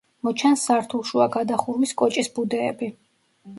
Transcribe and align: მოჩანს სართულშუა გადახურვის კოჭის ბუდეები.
მოჩანს 0.27 0.63
სართულშუა 0.69 1.27
გადახურვის 1.37 1.95
კოჭის 2.03 2.33
ბუდეები. 2.39 2.93